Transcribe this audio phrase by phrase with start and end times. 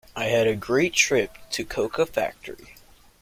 [0.15, 2.75] I had a great trip to a cocoa factory.